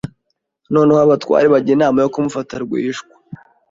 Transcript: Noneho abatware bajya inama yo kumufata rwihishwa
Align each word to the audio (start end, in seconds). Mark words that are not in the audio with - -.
Noneho 0.73 0.99
abatware 1.03 1.45
bajya 1.53 1.71
inama 1.77 1.97
yo 2.03 2.11
kumufata 2.13 2.53
rwihishwa 2.63 3.13